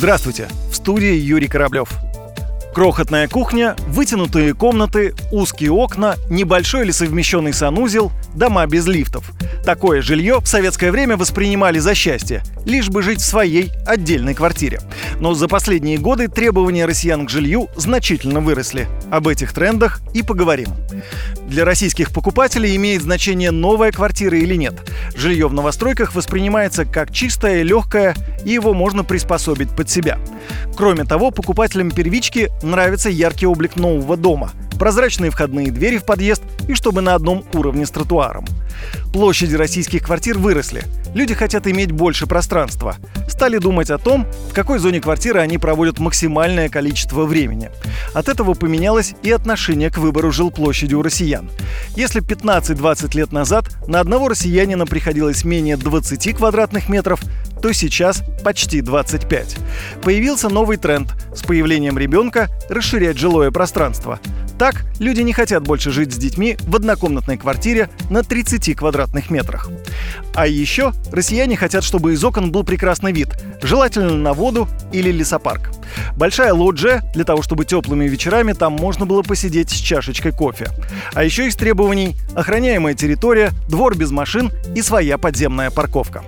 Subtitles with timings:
[0.00, 0.48] Здравствуйте!
[0.70, 1.90] В студии Юрий Кораблев.
[2.74, 9.30] Крохотная кухня, вытянутые комнаты, узкие окна, небольшой или совмещенный санузел, дома без лифтов.
[9.62, 14.80] Такое жилье в советское время воспринимали за счастье, лишь бы жить в своей отдельной квартире.
[15.20, 18.88] Но за последние годы требования россиян к жилью значительно выросли.
[19.10, 20.68] Об этих трендах и поговорим.
[21.48, 24.74] Для российских покупателей имеет значение новая квартира или нет.
[25.16, 30.18] Жилье в новостройках воспринимается как чистое, легкое, и его можно приспособить под себя.
[30.76, 36.72] Кроме того, покупателям первички нравится яркий облик нового дома, прозрачные входные двери в подъезд и
[36.72, 38.46] чтобы на одном уровне с тротуаром.
[39.12, 40.84] Площади российских квартир выросли.
[41.14, 42.96] Люди хотят иметь больше пространства.
[43.28, 47.70] Стали думать о том, в какой зоне квартиры они проводят максимальное количество времени.
[48.14, 51.50] От этого поменялось и отношение к выбору жилплощади у россиян.
[51.94, 57.20] Если 15-20 лет назад на одного россиянина приходилось менее 20 квадратных метров,
[57.60, 59.56] то сейчас почти 25.
[60.02, 64.18] Появился новый тренд– с появлением ребенка расширять жилое пространство.
[64.60, 69.70] Так, люди не хотят больше жить с детьми в однокомнатной квартире на 30 квадратных метрах.
[70.34, 73.28] А еще россияне хотят, чтобы из окон был прекрасный вид,
[73.62, 75.70] желательно на воду или лесопарк.
[76.16, 80.68] Большая лоджия для того, чтобы теплыми вечерами там можно было посидеть с чашечкой кофе.
[81.14, 86.22] А еще из требований– охраняемая территория, двор без машин и своя подземная парковка.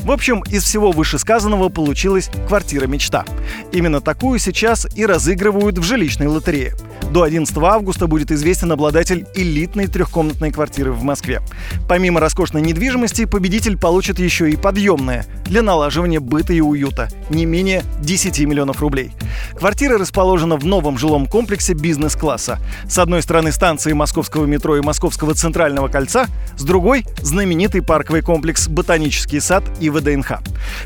[0.00, 3.24] В общем, из всего вышесказанного получилась квартира-мечта.
[3.72, 6.74] Именно такую сейчас и разыгрывают в жилищной лотерее.
[7.10, 11.42] До 11 августа будет известен обладатель элитной трехкомнатной квартиры в Москве.
[11.88, 17.82] Помимо роскошной недвижимости, победитель получит еще и подъемное для налаживания быта и уюта– не менее
[18.00, 19.12] 10 миллионов рублей.
[19.56, 22.58] Квартира расположена в новом жилом комплексе бизнес-класса.
[22.88, 28.68] С одной стороны станции московского метро и московского центрального кольца, с другой– знаменитый парковый комплекс
[28.68, 30.40] «Ботанический сад» и ВДНХ.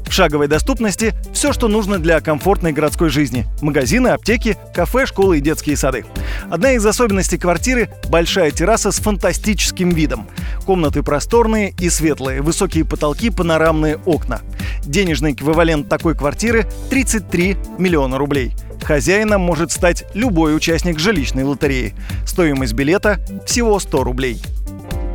[0.06, 5.40] В шаговой доступности все, что нужно для комфортной городской жизни– магазины, аптеки, кафе, школы и
[5.40, 6.04] детские сады.
[6.50, 10.28] Одна из особенностей квартиры– большая терраса с фантастическим видом.
[10.66, 14.40] Комнаты просторные и светлые, высокие потолки, панорамные окна.
[14.88, 18.54] Денежный эквивалент такой квартиры– 33 миллиона рублей.
[18.82, 21.94] Хозяином может стать любой участник жилищной лотереи.
[22.24, 24.42] Стоимость билета– всего 100 рублей.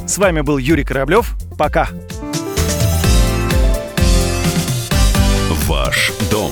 [0.06, 1.34] С вами был Юрий Кораблев.
[1.58, 1.90] Пока.
[5.68, 6.52] Ваш дом